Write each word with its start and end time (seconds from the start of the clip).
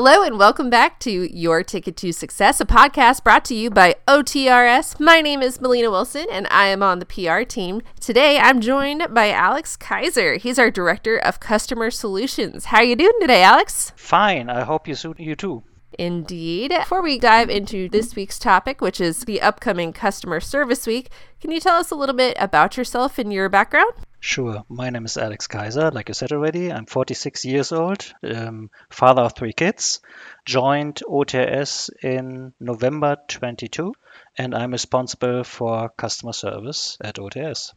Hello 0.00 0.22
and 0.22 0.38
welcome 0.38 0.70
back 0.70 1.00
to 1.00 1.10
Your 1.36 1.64
Ticket 1.64 1.96
to 1.96 2.12
Success, 2.12 2.60
a 2.60 2.64
podcast 2.64 3.24
brought 3.24 3.44
to 3.46 3.54
you 3.56 3.68
by 3.68 3.96
OTRS. 4.06 5.00
My 5.00 5.20
name 5.20 5.42
is 5.42 5.60
Malena 5.60 5.90
Wilson 5.90 6.24
and 6.30 6.46
I 6.52 6.68
am 6.68 6.84
on 6.84 7.00
the 7.00 7.04
PR 7.04 7.42
team. 7.42 7.82
Today 7.98 8.38
I'm 8.38 8.60
joined 8.60 9.12
by 9.12 9.32
Alex 9.32 9.76
Kaiser. 9.76 10.36
He's 10.36 10.56
our 10.56 10.70
Director 10.70 11.18
of 11.18 11.40
Customer 11.40 11.90
Solutions. 11.90 12.66
How 12.66 12.76
are 12.76 12.84
you 12.84 12.94
doing 12.94 13.18
today, 13.20 13.42
Alex? 13.42 13.92
Fine. 13.96 14.48
I 14.48 14.62
hope 14.62 14.86
you 14.86 14.94
suit 14.94 15.18
you 15.18 15.34
too. 15.34 15.64
Indeed. 15.92 16.70
Before 16.70 17.02
we 17.02 17.18
dive 17.18 17.48
into 17.48 17.88
this 17.88 18.14
week's 18.14 18.38
topic, 18.38 18.80
which 18.80 19.00
is 19.00 19.20
the 19.20 19.40
upcoming 19.40 19.92
Customer 19.92 20.40
Service 20.40 20.86
Week, 20.86 21.10
can 21.40 21.50
you 21.50 21.60
tell 21.60 21.76
us 21.76 21.90
a 21.90 21.94
little 21.94 22.14
bit 22.14 22.36
about 22.38 22.76
yourself 22.76 23.18
and 23.18 23.32
your 23.32 23.48
background? 23.48 23.92
Sure. 24.20 24.64
My 24.68 24.90
name 24.90 25.04
is 25.04 25.16
Alex 25.16 25.46
Kaiser. 25.46 25.90
Like 25.90 26.08
you 26.08 26.14
said 26.14 26.32
already, 26.32 26.72
I'm 26.72 26.86
46 26.86 27.44
years 27.44 27.70
old, 27.72 28.04
um, 28.24 28.70
father 28.90 29.22
of 29.22 29.34
three 29.34 29.52
kids. 29.52 30.00
Joined 30.44 31.02
OTS 31.08 31.90
in 32.02 32.52
November 32.58 33.16
22, 33.28 33.94
and 34.36 34.54
I'm 34.54 34.72
responsible 34.72 35.44
for 35.44 35.88
customer 35.90 36.32
service 36.32 36.98
at 37.00 37.14
OTRS. 37.16 37.72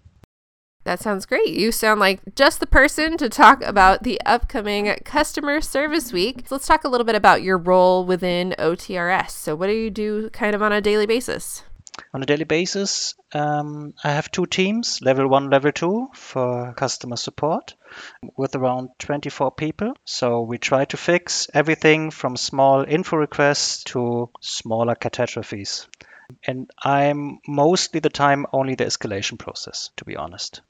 That 0.83 0.99
sounds 0.99 1.27
great. 1.27 1.49
You 1.49 1.71
sound 1.71 1.99
like 1.99 2.21
just 2.35 2.59
the 2.59 2.65
person 2.65 3.15
to 3.17 3.29
talk 3.29 3.61
about 3.61 4.01
the 4.01 4.19
upcoming 4.25 4.95
Customer 5.05 5.61
Service 5.61 6.11
Week. 6.11 6.43
So 6.47 6.55
let's 6.55 6.65
talk 6.65 6.83
a 6.83 6.87
little 6.87 7.05
bit 7.05 7.15
about 7.15 7.43
your 7.43 7.57
role 7.57 8.03
within 8.03 8.55
OTRS. 8.57 9.29
So, 9.29 9.55
what 9.55 9.67
do 9.67 9.73
you 9.73 9.91
do 9.91 10.29
kind 10.31 10.55
of 10.55 10.63
on 10.63 10.71
a 10.71 10.81
daily 10.81 11.05
basis? 11.05 11.63
On 12.13 12.23
a 12.23 12.25
daily 12.25 12.45
basis, 12.45 13.15
um, 13.33 13.93
I 14.03 14.11
have 14.11 14.31
two 14.31 14.45
teams, 14.45 15.01
level 15.01 15.27
one, 15.27 15.49
level 15.49 15.71
two, 15.71 16.07
for 16.13 16.73
customer 16.73 17.17
support 17.17 17.75
with 18.37 18.55
around 18.55 18.89
24 18.99 19.51
people. 19.51 19.93
So 20.05 20.41
we 20.41 20.57
try 20.57 20.85
to 20.85 20.97
fix 20.97 21.49
everything 21.53 22.09
from 22.09 22.37
small 22.37 22.83
info 22.83 23.17
requests 23.17 23.83
to 23.85 24.29
smaller 24.39 24.95
catastrophes. 24.95 25.87
And 26.45 26.71
I'm 26.81 27.39
mostly 27.47 27.99
the 27.99 28.09
time 28.09 28.45
only 28.53 28.75
the 28.75 28.85
escalation 28.85 29.37
process, 29.37 29.89
to 29.97 30.05
be 30.05 30.15
honest. 30.15 30.61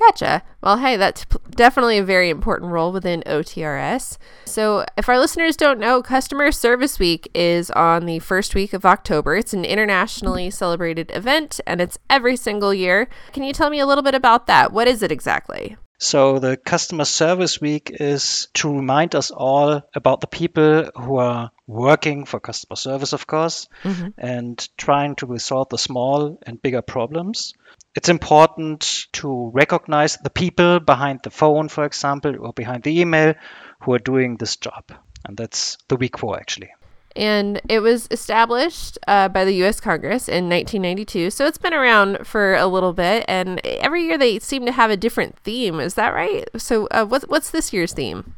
Gotcha. 0.00 0.42
Well, 0.62 0.78
hey, 0.78 0.96
that's 0.96 1.26
definitely 1.50 1.98
a 1.98 2.04
very 2.04 2.30
important 2.30 2.72
role 2.72 2.90
within 2.90 3.22
OTRS. 3.26 4.16
So, 4.46 4.86
if 4.96 5.10
our 5.10 5.18
listeners 5.18 5.56
don't 5.56 5.78
know, 5.78 6.02
Customer 6.02 6.50
Service 6.52 6.98
Week 6.98 7.30
is 7.34 7.70
on 7.72 8.06
the 8.06 8.18
first 8.18 8.54
week 8.54 8.72
of 8.72 8.86
October. 8.86 9.36
It's 9.36 9.52
an 9.52 9.66
internationally 9.66 10.48
celebrated 10.50 11.12
event 11.14 11.60
and 11.66 11.82
it's 11.82 11.98
every 12.08 12.36
single 12.36 12.72
year. 12.72 13.08
Can 13.32 13.42
you 13.42 13.52
tell 13.52 13.68
me 13.68 13.78
a 13.78 13.86
little 13.86 14.02
bit 14.02 14.14
about 14.14 14.46
that? 14.46 14.72
What 14.72 14.88
is 14.88 15.02
it 15.02 15.12
exactly? 15.12 15.76
So, 15.98 16.38
the 16.38 16.56
Customer 16.56 17.04
Service 17.04 17.60
Week 17.60 17.90
is 17.92 18.48
to 18.54 18.74
remind 18.74 19.14
us 19.14 19.30
all 19.30 19.82
about 19.94 20.22
the 20.22 20.26
people 20.26 20.90
who 20.96 21.16
are 21.16 21.50
working 21.70 22.26
for 22.26 22.40
customer 22.40 22.76
service, 22.76 23.12
of 23.12 23.26
course, 23.26 23.68
mm-hmm. 23.84 24.08
and 24.18 24.68
trying 24.76 25.14
to 25.16 25.26
resolve 25.26 25.68
the 25.70 25.78
small 25.78 26.38
and 26.46 26.60
bigger 26.60 26.82
problems 26.82 27.54
it's 27.94 28.08
important 28.08 29.06
to 29.12 29.50
recognize 29.52 30.16
the 30.22 30.30
people 30.30 30.80
behind 30.80 31.20
the 31.22 31.30
phone, 31.30 31.68
for 31.68 31.84
example, 31.84 32.34
or 32.40 32.52
behind 32.52 32.84
the 32.84 33.00
email 33.00 33.34
who 33.82 33.94
are 33.94 33.98
doing 33.98 34.36
this 34.36 34.56
job. 34.56 34.84
And 35.24 35.36
that's 35.36 35.76
the 35.88 35.96
week 35.96 36.18
four, 36.18 36.38
actually. 36.38 36.70
And 37.16 37.60
it 37.68 37.80
was 37.80 38.06
established 38.12 38.96
uh, 39.08 39.28
by 39.28 39.44
the 39.44 39.64
US 39.64 39.80
Congress 39.80 40.28
in 40.28 40.48
1992. 40.48 41.30
So 41.30 41.46
it's 41.46 41.58
been 41.58 41.74
around 41.74 42.24
for 42.24 42.54
a 42.54 42.66
little 42.66 42.92
bit. 42.92 43.24
And 43.26 43.60
every 43.66 44.04
year 44.04 44.16
they 44.16 44.38
seem 44.38 44.64
to 44.66 44.72
have 44.72 44.90
a 44.90 44.96
different 44.96 45.36
theme. 45.40 45.80
Is 45.80 45.94
that 45.94 46.14
right? 46.14 46.48
So, 46.56 46.86
uh, 46.86 47.04
what's, 47.04 47.24
what's 47.26 47.50
this 47.50 47.72
year's 47.72 47.92
theme? 47.92 48.34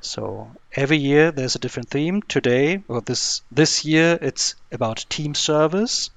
So 0.00 0.50
every 0.74 0.96
year 0.96 1.30
there's 1.30 1.56
a 1.56 1.58
different 1.58 1.90
theme. 1.90 2.22
Today, 2.22 2.82
or 2.88 3.00
this 3.00 3.42
this 3.50 3.84
year, 3.84 4.18
it's 4.20 4.54
about 4.72 5.04
team 5.08 5.34
service. 5.34 6.10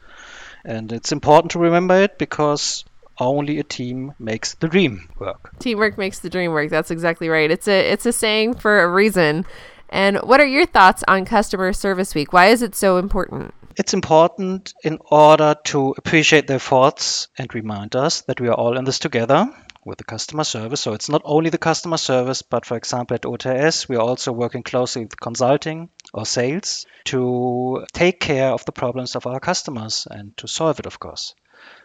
And 0.66 0.92
it's 0.94 1.12
important 1.12 1.52
to 1.52 1.59
remember 1.59 1.95
it 2.02 2.17
because 2.17 2.86
only 3.20 3.60
a 3.60 3.64
team 3.64 4.14
makes 4.17 4.55
the 4.55 4.67
dream 4.67 5.10
work. 5.20 5.52
Teamwork 5.60 5.98
makes 5.98 6.20
the 6.20 6.30
dream 6.30 6.52
work. 6.52 6.70
That's 6.70 6.92
exactly 6.92 7.30
right. 7.30 7.52
It's 7.52 7.67
a 7.67 7.92
it's 7.92 8.05
a 8.05 8.14
saying 8.14 8.55
for 8.55 8.82
a 8.82 8.89
reason. 8.89 9.45
And 9.89 10.17
what 10.17 10.39
are 10.39 10.45
your 10.45 10.65
thoughts 10.65 11.04
on 11.08 11.26
customer 11.26 11.71
service 11.73 12.15
week? 12.15 12.33
Why 12.33 12.48
is 12.48 12.64
it 12.64 12.73
so 12.73 12.98
important? 12.98 13.54
It's 13.76 13.94
important 13.94 14.73
in 14.83 15.00
order 15.11 15.55
to 15.65 15.95
appreciate 15.98 16.48
their 16.48 16.60
thoughts 16.60 17.27
and 17.38 17.54
remind 17.54 17.95
us 17.95 18.21
that 18.21 18.39
we 18.39 18.48
are 18.48 18.54
all 18.54 18.77
in 18.77 18.86
this 18.86 19.00
together 19.00 19.50
with 19.86 19.98
the 19.98 20.04
customer 20.04 20.44
service. 20.44 20.82
So 20.82 20.94
it's 20.94 21.10
not 21.10 21.21
only 21.26 21.49
the 21.49 21.58
customer 21.58 21.98
service, 21.98 22.42
but 22.42 22.66
for 22.66 22.77
example, 22.77 23.16
at 23.16 23.23
OTRS, 23.23 23.88
we 23.88 23.95
are 23.95 24.02
also 24.02 24.32
working 24.32 24.64
closely 24.64 25.04
with 25.04 25.20
consulting 25.20 25.89
or 26.14 26.26
sales 26.26 26.86
to 27.05 27.86
take 27.94 28.20
care 28.20 28.52
of 28.52 28.66
the 28.66 28.71
problems 28.71 29.16
of 29.16 29.27
our 29.27 29.39
customers 29.39 30.08
and 30.10 30.36
to 30.38 30.48
solve 30.48 30.80
it, 30.80 30.86
of 30.86 30.99
course. 30.99 31.36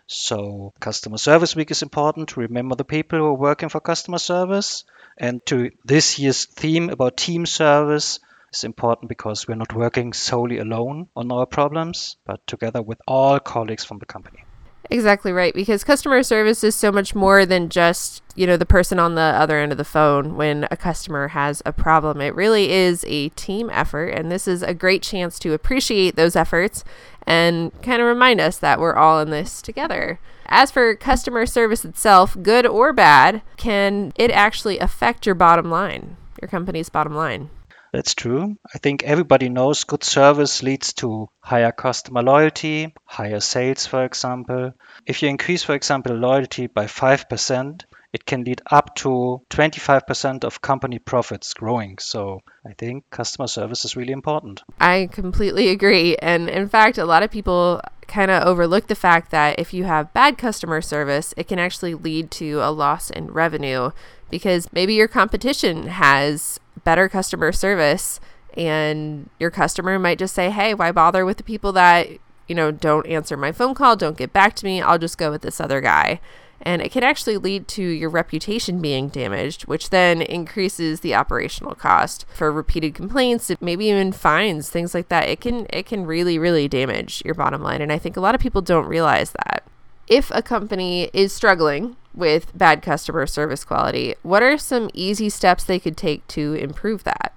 So, 0.06 0.72
Customer 0.80 1.18
Service 1.18 1.54
Week 1.54 1.70
is 1.70 1.82
important 1.82 2.30
to 2.30 2.40
remember 2.40 2.74
the 2.74 2.84
people 2.84 3.18
who 3.18 3.26
are 3.26 3.34
working 3.34 3.68
for 3.68 3.80
customer 3.80 4.18
service. 4.18 4.84
And 5.18 5.44
to 5.46 5.70
this 5.84 6.18
year's 6.18 6.46
theme 6.46 6.90
about 6.90 7.16
team 7.16 7.44
service 7.44 8.20
is 8.52 8.64
important 8.64 9.08
because 9.08 9.46
we're 9.46 9.56
not 9.56 9.74
working 9.74 10.12
solely 10.12 10.58
alone 10.58 11.08
on 11.14 11.30
our 11.30 11.46
problems, 11.46 12.16
but 12.24 12.46
together 12.46 12.80
with 12.80 12.98
all 13.06 13.38
colleagues 13.38 13.84
from 13.84 13.98
the 13.98 14.06
company. 14.06 14.44
Exactly 14.90 15.32
right, 15.32 15.52
because 15.52 15.84
customer 15.84 16.22
service 16.22 16.64
is 16.64 16.74
so 16.74 16.90
much 16.90 17.14
more 17.14 17.44
than 17.44 17.68
just, 17.68 18.22
you 18.34 18.46
know, 18.46 18.56
the 18.56 18.64
person 18.64 18.98
on 18.98 19.16
the 19.16 19.20
other 19.20 19.58
end 19.58 19.70
of 19.70 19.76
the 19.76 19.84
phone 19.84 20.34
when 20.34 20.66
a 20.70 20.78
customer 20.78 21.28
has 21.28 21.62
a 21.66 21.74
problem. 21.74 22.22
It 22.22 22.34
really 22.34 22.72
is 22.72 23.04
a 23.06 23.28
team 23.30 23.68
effort, 23.70 24.08
and 24.08 24.32
this 24.32 24.48
is 24.48 24.62
a 24.62 24.72
great 24.72 25.02
chance 25.02 25.38
to 25.40 25.52
appreciate 25.52 26.16
those 26.16 26.36
efforts 26.36 26.84
and 27.26 27.70
kind 27.82 28.00
of 28.00 28.08
remind 28.08 28.40
us 28.40 28.56
that 28.56 28.80
we're 28.80 28.96
all 28.96 29.20
in 29.20 29.28
this 29.28 29.60
together. 29.60 30.20
As 30.46 30.70
for 30.70 30.96
customer 30.96 31.44
service 31.44 31.84
itself, 31.84 32.34
good 32.42 32.64
or 32.64 32.94
bad, 32.94 33.42
can 33.58 34.14
it 34.16 34.30
actually 34.30 34.78
affect 34.78 35.26
your 35.26 35.34
bottom 35.34 35.70
line, 35.70 36.16
your 36.40 36.48
company's 36.48 36.88
bottom 36.88 37.14
line? 37.14 37.50
That's 37.92 38.14
true. 38.14 38.56
I 38.74 38.78
think 38.78 39.02
everybody 39.02 39.48
knows 39.48 39.84
good 39.84 40.04
service 40.04 40.62
leads 40.62 40.92
to 40.94 41.28
higher 41.40 41.72
customer 41.72 42.22
loyalty, 42.22 42.94
higher 43.04 43.40
sales, 43.40 43.86
for 43.86 44.04
example. 44.04 44.72
If 45.06 45.22
you 45.22 45.28
increase, 45.28 45.62
for 45.62 45.74
example, 45.74 46.14
loyalty 46.14 46.66
by 46.66 46.84
5%, 46.84 47.84
it 48.12 48.24
can 48.24 48.44
lead 48.44 48.62
up 48.70 48.94
to 48.96 49.42
25% 49.50 50.44
of 50.44 50.62
company 50.62 50.98
profits 50.98 51.52
growing. 51.54 51.98
So 51.98 52.40
I 52.66 52.72
think 52.72 53.04
customer 53.10 53.46
service 53.46 53.84
is 53.84 53.96
really 53.96 54.12
important. 54.12 54.62
I 54.80 55.08
completely 55.12 55.68
agree. 55.68 56.16
And 56.16 56.48
in 56.48 56.68
fact, 56.68 56.98
a 56.98 57.04
lot 57.04 57.22
of 57.22 57.30
people 57.30 57.82
kind 58.06 58.30
of 58.30 58.42
overlook 58.44 58.86
the 58.86 58.94
fact 58.94 59.30
that 59.30 59.58
if 59.58 59.74
you 59.74 59.84
have 59.84 60.14
bad 60.14 60.38
customer 60.38 60.80
service, 60.80 61.34
it 61.36 61.46
can 61.46 61.58
actually 61.58 61.94
lead 61.94 62.30
to 62.30 62.60
a 62.60 62.70
loss 62.72 63.10
in 63.10 63.30
revenue 63.30 63.90
because 64.30 64.72
maybe 64.72 64.94
your 64.94 65.08
competition 65.08 65.88
has 65.88 66.58
better 66.88 67.06
customer 67.06 67.52
service 67.52 68.18
and 68.56 69.28
your 69.38 69.50
customer 69.50 69.98
might 69.98 70.18
just 70.18 70.34
say, 70.34 70.48
"Hey, 70.48 70.72
why 70.72 70.90
bother 70.90 71.26
with 71.26 71.36
the 71.36 71.42
people 71.42 71.70
that, 71.72 72.08
you 72.46 72.54
know, 72.54 72.70
don't 72.70 73.06
answer 73.06 73.36
my 73.36 73.52
phone 73.52 73.74
call, 73.74 73.94
don't 73.94 74.16
get 74.16 74.32
back 74.32 74.54
to 74.56 74.64
me. 74.64 74.80
I'll 74.80 74.96
just 74.96 75.18
go 75.18 75.30
with 75.30 75.42
this 75.42 75.60
other 75.60 75.82
guy." 75.82 76.18
And 76.62 76.80
it 76.80 76.90
can 76.90 77.04
actually 77.04 77.36
lead 77.36 77.68
to 77.68 77.82
your 77.82 78.08
reputation 78.08 78.80
being 78.80 79.08
damaged, 79.08 79.66
which 79.66 79.90
then 79.90 80.22
increases 80.22 81.00
the 81.00 81.14
operational 81.14 81.74
cost 81.74 82.24
for 82.32 82.50
repeated 82.50 82.94
complaints, 82.94 83.52
maybe 83.60 83.84
even 83.84 84.12
fines, 84.12 84.70
things 84.70 84.94
like 84.94 85.10
that. 85.10 85.28
It 85.28 85.42
can 85.42 85.66
it 85.68 85.84
can 85.84 86.06
really 86.06 86.38
really 86.38 86.68
damage 86.68 87.22
your 87.22 87.34
bottom 87.34 87.62
line, 87.62 87.82
and 87.82 87.92
I 87.92 87.98
think 87.98 88.16
a 88.16 88.22
lot 88.22 88.34
of 88.34 88.40
people 88.40 88.62
don't 88.62 88.86
realize 88.86 89.32
that. 89.32 89.62
If 90.08 90.30
a 90.30 90.40
company 90.40 91.10
is 91.12 91.34
struggling 91.34 91.96
with 92.14 92.56
bad 92.56 92.80
customer 92.80 93.26
service 93.26 93.62
quality, 93.62 94.14
what 94.22 94.42
are 94.42 94.56
some 94.56 94.88
easy 94.94 95.28
steps 95.28 95.64
they 95.64 95.78
could 95.78 95.98
take 95.98 96.26
to 96.28 96.54
improve 96.54 97.04
that? 97.04 97.34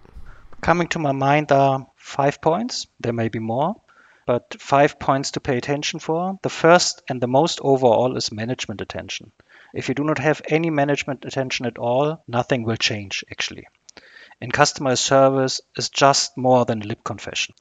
Coming 0.62 0.88
to 0.90 1.00
my 1.00 1.12
mind 1.12 1.52
are 1.52 1.86
five 1.98 2.42
points. 2.42 2.88
There 3.02 3.12
may 3.12 3.28
be 3.28 3.40
more, 3.40 3.76
but 4.26 4.56
five 4.58 5.00
points 5.00 5.32
to 5.32 5.42
pay 5.42 5.58
attention 5.58 6.00
for. 6.00 6.40
The 6.44 6.50
first 6.50 7.02
and 7.10 7.20
the 7.20 7.28
most 7.28 7.60
overall 7.62 8.16
is 8.16 8.32
management 8.32 8.80
attention. 8.80 9.34
If 9.74 9.90
you 9.90 9.96
do 9.96 10.06
not 10.06 10.20
have 10.20 10.42
any 10.48 10.70
management 10.70 11.26
attention 11.26 11.66
at 11.66 11.78
all, 11.78 12.24
nothing 12.26 12.64
will 12.64 12.78
change 12.78 13.26
actually. 13.30 13.68
And 14.40 14.54
customer 14.54 14.96
service 14.96 15.60
is 15.76 15.90
just 15.90 16.38
more 16.38 16.64
than 16.64 16.80
lip 16.80 17.04
confession. 17.04 17.54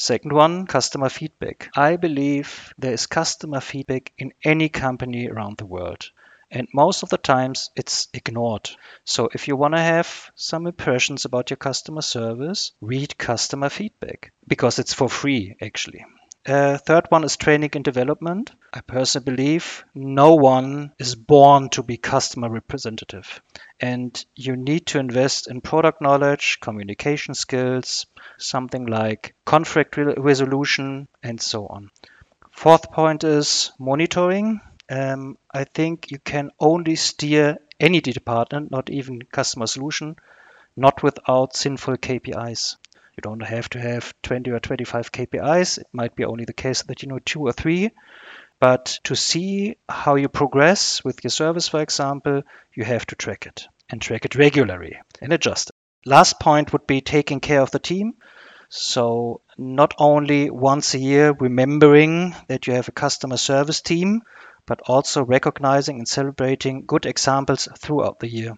Second 0.00 0.32
one, 0.32 0.66
customer 0.66 1.08
feedback. 1.08 1.70
I 1.74 1.96
believe 1.96 2.72
there 2.78 2.92
is 2.92 3.06
customer 3.06 3.60
feedback 3.60 4.12
in 4.16 4.32
any 4.44 4.68
company 4.68 5.28
around 5.28 5.58
the 5.58 5.66
world 5.66 6.12
and 6.52 6.68
most 6.72 7.02
of 7.02 7.08
the 7.08 7.18
times 7.18 7.70
it's 7.74 8.06
ignored. 8.14 8.70
So 9.04 9.28
if 9.34 9.48
you 9.48 9.56
want 9.56 9.74
to 9.74 9.80
have 9.80 10.30
some 10.36 10.68
impressions 10.68 11.24
about 11.24 11.50
your 11.50 11.56
customer 11.56 12.02
service, 12.02 12.70
read 12.80 13.18
customer 13.18 13.68
feedback 13.70 14.32
because 14.46 14.78
it's 14.78 14.94
for 14.94 15.08
free 15.08 15.56
actually. 15.60 16.04
Uh, 16.48 16.78
third 16.78 17.04
one 17.10 17.24
is 17.24 17.36
training 17.36 17.68
and 17.74 17.84
development. 17.84 18.52
I 18.72 18.80
personally 18.80 19.36
believe 19.36 19.84
no 19.94 20.34
one 20.34 20.94
is 20.98 21.14
born 21.14 21.68
to 21.70 21.82
be 21.82 21.98
customer 21.98 22.48
representative. 22.48 23.42
And 23.78 24.24
you 24.34 24.56
need 24.56 24.86
to 24.86 24.98
invest 24.98 25.50
in 25.50 25.60
product 25.60 26.00
knowledge, 26.00 26.58
communication 26.62 27.34
skills, 27.34 28.06
something 28.38 28.86
like 28.86 29.34
conflict 29.44 29.98
re- 29.98 30.14
resolution, 30.16 31.08
and 31.22 31.38
so 31.38 31.66
on. 31.66 31.90
Fourth 32.50 32.90
point 32.92 33.24
is 33.24 33.70
monitoring. 33.78 34.62
Um, 34.88 35.36
I 35.52 35.64
think 35.64 36.10
you 36.10 36.18
can 36.18 36.50
only 36.58 36.96
steer 36.96 37.58
any 37.78 38.00
department, 38.00 38.70
not 38.70 38.88
even 38.88 39.20
customer 39.20 39.66
solution, 39.66 40.16
not 40.74 41.02
without 41.02 41.54
sinful 41.54 41.98
KPIs. 41.98 42.76
You 43.18 43.22
don't 43.22 43.40
have 43.40 43.68
to 43.70 43.80
have 43.80 44.14
20 44.22 44.52
or 44.52 44.60
25 44.60 45.10
KPIs. 45.10 45.78
It 45.78 45.88
might 45.92 46.14
be 46.14 46.24
only 46.24 46.44
the 46.44 46.52
case 46.52 46.82
that 46.82 47.02
you 47.02 47.08
know 47.08 47.18
two 47.18 47.40
or 47.40 47.50
three. 47.50 47.90
But 48.60 49.00
to 49.02 49.16
see 49.16 49.76
how 49.88 50.14
you 50.14 50.28
progress 50.28 51.02
with 51.02 51.24
your 51.24 51.32
service, 51.32 51.66
for 51.66 51.80
example, 51.80 52.42
you 52.76 52.84
have 52.84 53.04
to 53.06 53.16
track 53.16 53.46
it 53.46 53.64
and 53.90 54.00
track 54.00 54.24
it 54.24 54.36
regularly 54.36 54.98
and 55.20 55.32
adjust 55.32 55.70
it. 55.70 55.74
Last 56.08 56.38
point 56.38 56.72
would 56.72 56.86
be 56.86 57.00
taking 57.00 57.40
care 57.40 57.60
of 57.60 57.72
the 57.72 57.80
team. 57.80 58.14
So, 58.68 59.40
not 59.56 59.94
only 59.98 60.48
once 60.48 60.94
a 60.94 61.00
year 61.00 61.34
remembering 61.40 62.36
that 62.46 62.68
you 62.68 62.74
have 62.74 62.86
a 62.86 62.92
customer 62.92 63.36
service 63.36 63.80
team, 63.80 64.22
but 64.64 64.80
also 64.86 65.24
recognizing 65.24 65.98
and 65.98 66.06
celebrating 66.06 66.86
good 66.86 67.04
examples 67.04 67.66
throughout 67.80 68.20
the 68.20 68.28
year 68.28 68.54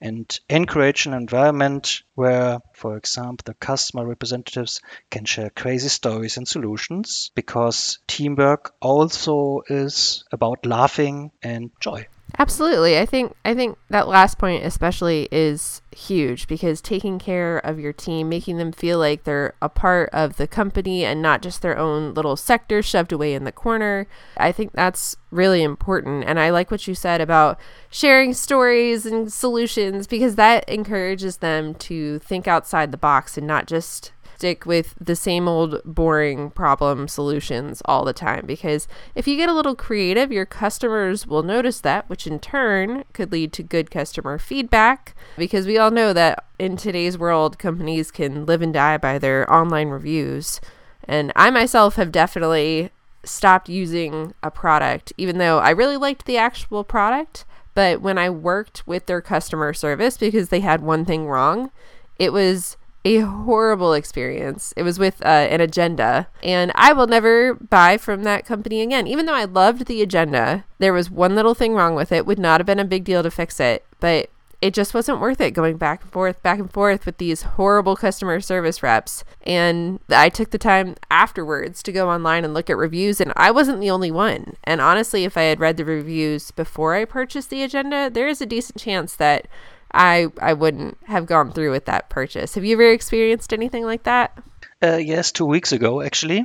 and 0.00 0.38
encourage 0.48 1.06
an 1.06 1.14
environment 1.14 2.02
where, 2.14 2.60
for 2.74 2.96
example, 2.96 3.42
the 3.44 3.54
customer 3.54 4.06
representatives 4.06 4.80
can 5.10 5.24
share 5.24 5.50
crazy 5.50 5.88
stories 5.88 6.36
and 6.36 6.46
solutions 6.46 7.30
because 7.34 7.98
teamwork 8.06 8.74
also 8.80 9.62
is 9.68 10.24
about 10.32 10.66
laughing 10.66 11.30
and 11.42 11.70
joy. 11.80 12.06
Absolutely. 12.38 12.98
I 12.98 13.06
think 13.06 13.34
I 13.44 13.54
think 13.54 13.78
that 13.88 14.08
last 14.08 14.36
point 14.36 14.64
especially 14.64 15.26
is 15.32 15.80
huge 15.90 16.46
because 16.48 16.80
taking 16.82 17.18
care 17.18 17.58
of 17.58 17.80
your 17.80 17.94
team, 17.94 18.28
making 18.28 18.58
them 18.58 18.72
feel 18.72 18.98
like 18.98 19.24
they're 19.24 19.54
a 19.62 19.70
part 19.70 20.10
of 20.12 20.36
the 20.36 20.46
company 20.46 21.04
and 21.04 21.22
not 21.22 21.40
just 21.40 21.62
their 21.62 21.78
own 21.78 22.12
little 22.12 22.36
sector 22.36 22.82
shoved 22.82 23.12
away 23.12 23.32
in 23.32 23.44
the 23.44 23.52
corner. 23.52 24.06
I 24.36 24.52
think 24.52 24.72
that's 24.72 25.16
really 25.30 25.62
important 25.62 26.24
and 26.26 26.38
I 26.38 26.50
like 26.50 26.70
what 26.70 26.86
you 26.86 26.94
said 26.94 27.20
about 27.20 27.58
sharing 27.88 28.34
stories 28.34 29.06
and 29.06 29.32
solutions 29.32 30.06
because 30.06 30.34
that 30.34 30.68
encourages 30.68 31.38
them 31.38 31.74
to 31.76 32.18
think 32.18 32.46
outside 32.46 32.90
the 32.90 32.98
box 32.98 33.38
and 33.38 33.46
not 33.46 33.66
just 33.66 34.12
stick 34.36 34.66
with 34.66 34.94
the 35.00 35.16
same 35.16 35.48
old 35.48 35.80
boring 35.84 36.50
problem 36.50 37.08
solutions 37.08 37.80
all 37.86 38.04
the 38.04 38.12
time 38.12 38.44
because 38.44 38.86
if 39.14 39.26
you 39.26 39.36
get 39.36 39.48
a 39.48 39.54
little 39.54 39.74
creative, 39.74 40.30
your 40.30 40.44
customers 40.44 41.26
will 41.26 41.42
notice 41.42 41.80
that, 41.80 42.08
which 42.10 42.26
in 42.26 42.38
turn 42.38 43.04
could 43.14 43.32
lead 43.32 43.52
to 43.54 43.62
good 43.62 43.90
customer 43.90 44.38
feedback 44.38 45.16
because 45.38 45.66
we 45.66 45.78
all 45.78 45.90
know 45.90 46.12
that 46.12 46.44
in 46.58 46.76
today's 46.76 47.16
world, 47.16 47.58
companies 47.58 48.10
can 48.10 48.44
live 48.44 48.60
and 48.60 48.74
die 48.74 48.98
by 48.98 49.18
their 49.18 49.50
online 49.50 49.88
reviews. 49.88 50.60
And 51.04 51.32
I 51.34 51.50
myself 51.50 51.96
have 51.96 52.12
definitely 52.12 52.90
stopped 53.24 53.70
using 53.70 54.34
a 54.42 54.50
product, 54.50 55.14
even 55.16 55.38
though 55.38 55.58
I 55.58 55.70
really 55.70 55.96
liked 55.96 56.26
the 56.26 56.36
actual 56.36 56.84
product. 56.84 57.46
But 57.74 58.00
when 58.00 58.18
I 58.18 58.30
worked 58.30 58.86
with 58.86 59.06
their 59.06 59.20
customer 59.20 59.72
service 59.72 60.16
because 60.18 60.50
they 60.50 60.60
had 60.60 60.82
one 60.82 61.04
thing 61.04 61.26
wrong, 61.26 61.70
it 62.18 62.32
was 62.32 62.76
a 63.06 63.20
horrible 63.20 63.92
experience. 63.92 64.74
It 64.76 64.82
was 64.82 64.98
with 64.98 65.24
uh, 65.24 65.28
an 65.28 65.60
agenda, 65.60 66.26
and 66.42 66.72
I 66.74 66.92
will 66.92 67.06
never 67.06 67.54
buy 67.54 67.98
from 67.98 68.24
that 68.24 68.44
company 68.44 68.82
again. 68.82 69.06
Even 69.06 69.26
though 69.26 69.34
I 69.34 69.44
loved 69.44 69.86
the 69.86 70.02
agenda, 70.02 70.64
there 70.78 70.92
was 70.92 71.08
one 71.08 71.36
little 71.36 71.54
thing 71.54 71.74
wrong 71.74 71.94
with 71.94 72.10
it. 72.10 72.26
Would 72.26 72.40
not 72.40 72.58
have 72.58 72.66
been 72.66 72.80
a 72.80 72.84
big 72.84 73.04
deal 73.04 73.22
to 73.22 73.30
fix 73.30 73.60
it, 73.60 73.84
but 74.00 74.28
it 74.60 74.74
just 74.74 74.92
wasn't 74.92 75.20
worth 75.20 75.40
it 75.40 75.52
going 75.52 75.76
back 75.76 76.02
and 76.02 76.10
forth, 76.10 76.42
back 76.42 76.58
and 76.58 76.72
forth 76.72 77.06
with 77.06 77.18
these 77.18 77.42
horrible 77.42 77.94
customer 77.94 78.40
service 78.40 78.82
reps. 78.82 79.22
And 79.42 80.00
I 80.08 80.28
took 80.28 80.50
the 80.50 80.58
time 80.58 80.96
afterwards 81.08 81.84
to 81.84 81.92
go 81.92 82.10
online 82.10 82.44
and 82.44 82.54
look 82.54 82.68
at 82.68 82.76
reviews, 82.76 83.20
and 83.20 83.32
I 83.36 83.52
wasn't 83.52 83.80
the 83.80 83.90
only 83.90 84.10
one. 84.10 84.54
And 84.64 84.80
honestly, 84.80 85.22
if 85.24 85.36
I 85.36 85.42
had 85.42 85.60
read 85.60 85.76
the 85.76 85.84
reviews 85.84 86.50
before 86.50 86.94
I 86.94 87.04
purchased 87.04 87.50
the 87.50 87.62
agenda, 87.62 88.10
there 88.10 88.26
is 88.26 88.40
a 88.40 88.46
decent 88.46 88.80
chance 88.80 89.14
that 89.14 89.46
I 89.92 90.26
I 90.40 90.52
wouldn't 90.52 90.98
have 91.04 91.26
gone 91.26 91.52
through 91.52 91.72
with 91.72 91.86
that 91.86 92.08
purchase. 92.08 92.54
Have 92.54 92.64
you 92.64 92.74
ever 92.76 92.90
experienced 92.90 93.52
anything 93.52 93.84
like 93.84 94.04
that? 94.04 94.36
Uh, 94.82 94.96
yes, 94.96 95.32
two 95.32 95.46
weeks 95.46 95.72
ago 95.72 96.02
actually. 96.02 96.44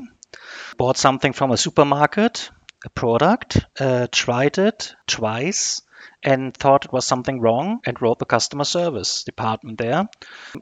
Bought 0.78 0.98
something 0.98 1.34
from 1.34 1.52
a 1.52 1.58
supermarket, 1.58 2.50
a 2.86 2.90
product, 2.90 3.66
uh, 3.80 4.08
tried 4.12 4.58
it 4.58 4.94
twice, 5.06 5.82
and 6.24 6.56
thought 6.56 6.86
it 6.86 6.94
was 6.94 7.06
something 7.06 7.42
wrong, 7.42 7.82
and 7.86 8.02
wrote 8.02 8.20
the 8.20 8.26
customer 8.26 8.64
service 8.64 9.24
department 9.24 9.78
there. 9.78 10.08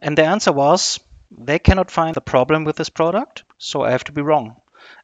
And 0.02 0.18
the 0.18 0.26
answer 0.26 0.52
was 0.52 1.00
they 1.32 1.60
cannot 1.60 1.92
find 1.92 2.16
the 2.16 2.22
problem 2.22 2.64
with 2.64 2.76
this 2.76 2.90
product, 2.90 3.44
so 3.60 3.84
I 3.84 3.92
have 3.92 4.04
to 4.06 4.12
be 4.12 4.24
wrong. 4.24 4.56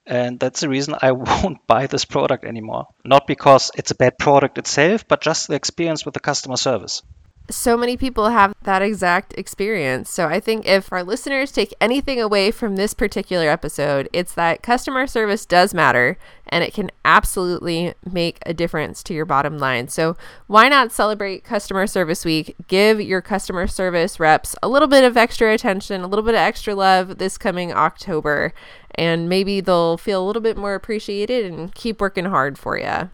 And 0.07 0.39
that's 0.39 0.61
the 0.61 0.69
reason 0.69 0.95
I 0.99 1.11
won't 1.11 1.67
buy 1.67 1.87
this 1.87 2.05
product 2.05 2.45
anymore. 2.45 2.87
Not 3.03 3.27
because 3.27 3.69
it's 3.75 3.91
a 3.91 3.95
bad 3.95 4.17
product 4.17 4.57
itself, 4.57 5.07
but 5.07 5.21
just 5.21 5.47
the 5.47 5.55
experience 5.55 6.05
with 6.05 6.15
the 6.15 6.19
customer 6.19 6.57
service 6.57 7.03
so 7.49 7.77
many 7.77 7.97
people 7.97 8.29
have 8.29 8.53
that 8.63 8.81
exact 8.81 9.33
experience. 9.37 10.09
So 10.09 10.27
I 10.27 10.39
think 10.39 10.65
if 10.65 10.91
our 10.91 11.03
listeners 11.03 11.51
take 11.51 11.73
anything 11.79 12.19
away 12.19 12.51
from 12.51 12.75
this 12.75 12.93
particular 12.93 13.49
episode, 13.49 14.09
it's 14.13 14.33
that 14.33 14.63
customer 14.63 15.07
service 15.07 15.45
does 15.45 15.73
matter 15.73 16.17
and 16.47 16.63
it 16.63 16.73
can 16.73 16.91
absolutely 17.03 17.93
make 18.09 18.39
a 18.45 18.53
difference 18.53 19.03
to 19.03 19.13
your 19.13 19.25
bottom 19.25 19.57
line. 19.57 19.87
So 19.87 20.15
why 20.47 20.69
not 20.69 20.91
celebrate 20.91 21.43
Customer 21.43 21.87
Service 21.87 22.23
Week? 22.25 22.55
Give 22.67 23.01
your 23.01 23.21
customer 23.21 23.67
service 23.67 24.19
reps 24.19 24.55
a 24.61 24.67
little 24.67 24.87
bit 24.87 25.03
of 25.03 25.17
extra 25.17 25.53
attention, 25.53 26.01
a 26.01 26.07
little 26.07 26.25
bit 26.25 26.35
of 26.35 26.39
extra 26.39 26.75
love 26.75 27.17
this 27.17 27.37
coming 27.37 27.73
October, 27.73 28.53
and 28.95 29.27
maybe 29.27 29.59
they'll 29.61 29.97
feel 29.97 30.23
a 30.23 30.25
little 30.25 30.41
bit 30.41 30.57
more 30.57 30.75
appreciated 30.75 31.45
and 31.51 31.73
keep 31.73 31.99
working 31.99 32.25
hard 32.25 32.57
for 32.57 32.77
you. 32.77 33.09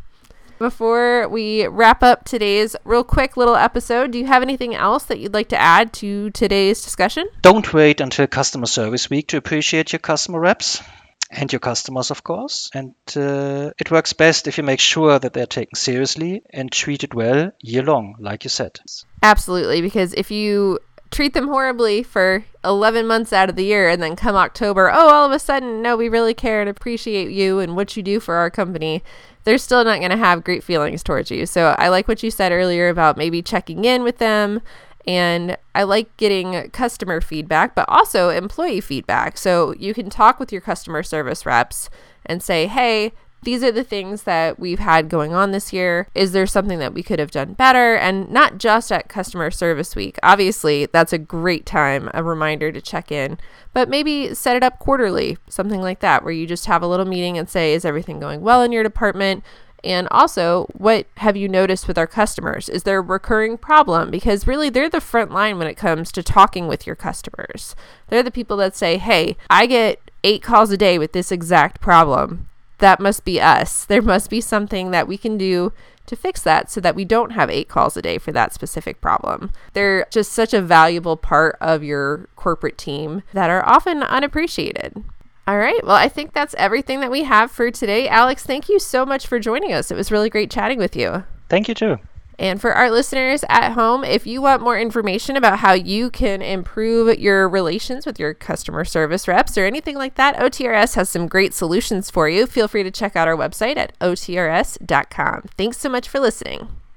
Before 0.61 1.27
we 1.27 1.65
wrap 1.65 2.03
up 2.03 2.23
today's 2.23 2.75
real 2.85 3.03
quick 3.03 3.35
little 3.35 3.55
episode, 3.55 4.11
do 4.11 4.19
you 4.19 4.27
have 4.27 4.43
anything 4.43 4.75
else 4.75 5.05
that 5.05 5.17
you'd 5.17 5.33
like 5.33 5.49
to 5.49 5.59
add 5.59 5.91
to 5.93 6.29
today's 6.29 6.83
discussion? 6.83 7.27
Don't 7.41 7.73
wait 7.73 7.99
until 7.99 8.27
Customer 8.27 8.67
Service 8.67 9.09
Week 9.09 9.29
to 9.29 9.37
appreciate 9.37 9.91
your 9.91 9.97
customer 10.01 10.39
reps 10.39 10.83
and 11.31 11.51
your 11.51 11.61
customers, 11.61 12.11
of 12.11 12.23
course. 12.23 12.69
And 12.75 12.93
uh, 13.15 13.71
it 13.79 13.89
works 13.89 14.13
best 14.13 14.47
if 14.47 14.59
you 14.59 14.63
make 14.63 14.79
sure 14.79 15.17
that 15.17 15.33
they're 15.33 15.47
taken 15.47 15.73
seriously 15.73 16.43
and 16.51 16.71
treated 16.71 17.15
well 17.15 17.51
year 17.59 17.81
long, 17.81 18.17
like 18.19 18.43
you 18.43 18.51
said. 18.51 18.79
Absolutely, 19.23 19.81
because 19.81 20.13
if 20.13 20.29
you 20.29 20.77
treat 21.11 21.33
them 21.33 21.47
horribly 21.47 22.01
for 22.01 22.45
11 22.63 23.05
months 23.05 23.33
out 23.33 23.49
of 23.49 23.55
the 23.55 23.65
year 23.65 23.89
and 23.89 24.01
then 24.01 24.15
come 24.15 24.35
October, 24.35 24.89
oh, 24.89 25.09
all 25.09 25.25
of 25.25 25.31
a 25.31 25.39
sudden, 25.39 25.81
no, 25.81 25.95
we 25.95 26.09
really 26.09 26.33
care 26.33 26.61
and 26.61 26.69
appreciate 26.69 27.29
you 27.29 27.59
and 27.59 27.75
what 27.75 27.95
you 27.95 28.01
do 28.01 28.19
for 28.19 28.35
our 28.35 28.49
company 28.49 29.03
they're 29.43 29.57
still 29.57 29.83
not 29.83 29.99
going 29.99 30.11
to 30.11 30.17
have 30.17 30.43
great 30.43 30.63
feelings 30.63 31.03
towards 31.03 31.31
you. 31.31 31.45
So 31.45 31.75
I 31.77 31.89
like 31.89 32.07
what 32.07 32.23
you 32.23 32.31
said 32.31 32.51
earlier 32.51 32.89
about 32.89 33.17
maybe 33.17 33.41
checking 33.41 33.85
in 33.85 34.03
with 34.03 34.17
them. 34.17 34.61
And 35.07 35.57
I 35.73 35.83
like 35.83 36.15
getting 36.17 36.69
customer 36.69 37.21
feedback, 37.21 37.73
but 37.73 37.85
also 37.89 38.29
employee 38.29 38.81
feedback. 38.81 39.37
So 39.37 39.73
you 39.73 39.95
can 39.95 40.11
talk 40.11 40.39
with 40.39 40.51
your 40.51 40.61
customer 40.61 41.01
service 41.01 41.45
reps 41.45 41.89
and 42.25 42.43
say, 42.43 42.67
hey, 42.67 43.13
these 43.43 43.63
are 43.63 43.71
the 43.71 43.83
things 43.83 44.23
that 44.23 44.59
we've 44.59 44.79
had 44.79 45.09
going 45.09 45.33
on 45.33 45.51
this 45.51 45.73
year. 45.73 46.07
Is 46.13 46.31
there 46.31 46.45
something 46.45 46.79
that 46.79 46.93
we 46.93 47.01
could 47.01 47.19
have 47.19 47.31
done 47.31 47.53
better? 47.53 47.95
And 47.95 48.29
not 48.29 48.57
just 48.59 48.91
at 48.91 49.09
Customer 49.09 49.49
Service 49.49 49.95
Week. 49.95 50.17
Obviously, 50.21 50.85
that's 50.85 51.13
a 51.13 51.17
great 51.17 51.65
time, 51.65 52.09
a 52.13 52.23
reminder 52.23 52.71
to 52.71 52.81
check 52.81 53.11
in, 53.11 53.39
but 53.73 53.89
maybe 53.89 54.33
set 54.33 54.55
it 54.55 54.63
up 54.63 54.79
quarterly, 54.79 55.37
something 55.49 55.81
like 55.81 56.01
that, 56.01 56.23
where 56.23 56.33
you 56.33 56.45
just 56.45 56.67
have 56.67 56.83
a 56.83 56.87
little 56.87 57.05
meeting 57.05 57.37
and 57.37 57.49
say, 57.49 57.73
is 57.73 57.85
everything 57.85 58.19
going 58.19 58.41
well 58.41 58.61
in 58.61 58.71
your 58.71 58.83
department? 58.83 59.43
And 59.83 60.07
also, 60.11 60.67
what 60.73 61.07
have 61.17 61.35
you 61.35 61.49
noticed 61.49 61.87
with 61.87 61.97
our 61.97 62.05
customers? 62.05 62.69
Is 62.69 62.83
there 62.83 62.99
a 62.99 63.01
recurring 63.01 63.57
problem? 63.57 64.11
Because 64.11 64.45
really, 64.45 64.69
they're 64.69 64.89
the 64.89 65.01
front 65.01 65.31
line 65.31 65.57
when 65.57 65.65
it 65.65 65.75
comes 65.75 66.11
to 66.11 66.21
talking 66.21 66.67
with 66.67 66.85
your 66.85 66.95
customers. 66.95 67.75
They're 68.09 68.21
the 68.21 68.29
people 68.29 68.57
that 68.57 68.75
say, 68.75 68.99
hey, 68.99 69.37
I 69.49 69.65
get 69.65 69.99
eight 70.23 70.43
calls 70.43 70.69
a 70.69 70.77
day 70.77 70.99
with 70.99 71.13
this 71.13 71.31
exact 71.31 71.81
problem 71.81 72.47
that 72.81 72.99
must 72.99 73.23
be 73.23 73.39
us. 73.39 73.85
There 73.85 74.01
must 74.01 74.29
be 74.29 74.41
something 74.41 74.91
that 74.91 75.07
we 75.07 75.17
can 75.17 75.37
do 75.37 75.71
to 76.07 76.15
fix 76.15 76.41
that 76.41 76.69
so 76.69 76.81
that 76.81 76.95
we 76.95 77.05
don't 77.05 77.31
have 77.31 77.49
eight 77.49 77.69
calls 77.69 77.95
a 77.95 78.01
day 78.01 78.17
for 78.17 78.31
that 78.33 78.53
specific 78.53 78.99
problem. 78.99 79.51
They're 79.73 80.05
just 80.11 80.33
such 80.33 80.53
a 80.53 80.61
valuable 80.61 81.15
part 81.15 81.57
of 81.61 81.83
your 81.83 82.27
corporate 82.35 82.77
team 82.77 83.23
that 83.33 83.49
are 83.49 83.65
often 83.67 84.03
unappreciated. 84.03 85.03
All 85.47 85.57
right. 85.57 85.83
Well, 85.83 85.95
I 85.95 86.09
think 86.09 86.33
that's 86.33 86.53
everything 86.55 86.99
that 86.99 87.11
we 87.11 87.23
have 87.23 87.49
for 87.49 87.71
today. 87.71 88.07
Alex, 88.07 88.43
thank 88.43 88.69
you 88.69 88.79
so 88.79 89.05
much 89.05 89.25
for 89.25 89.39
joining 89.39 89.73
us. 89.73 89.89
It 89.89 89.97
was 89.97 90.11
really 90.11 90.29
great 90.29 90.51
chatting 90.51 90.77
with 90.77 90.95
you. 90.95 91.23
Thank 91.49 91.67
you 91.67 91.73
too. 91.73 91.97
And 92.41 92.59
for 92.59 92.73
our 92.73 92.89
listeners 92.89 93.45
at 93.49 93.73
home, 93.73 94.03
if 94.03 94.25
you 94.25 94.41
want 94.41 94.63
more 94.63 94.77
information 94.77 95.37
about 95.37 95.59
how 95.59 95.73
you 95.73 96.09
can 96.09 96.41
improve 96.41 97.19
your 97.19 97.47
relations 97.47 98.07
with 98.07 98.19
your 98.19 98.33
customer 98.33 98.83
service 98.83 99.27
reps 99.27 99.59
or 99.59 99.65
anything 99.67 99.95
like 99.95 100.15
that, 100.15 100.35
OTRS 100.37 100.95
has 100.95 101.07
some 101.07 101.27
great 101.27 101.53
solutions 101.53 102.09
for 102.09 102.27
you. 102.27 102.47
Feel 102.47 102.67
free 102.67 102.81
to 102.81 102.89
check 102.89 103.15
out 103.15 103.27
our 103.27 103.37
website 103.37 103.77
at 103.77 103.97
otrs.com. 103.99 105.49
Thanks 105.55 105.77
so 105.77 105.87
much 105.87 106.09
for 106.09 106.19
listening. 106.19 106.80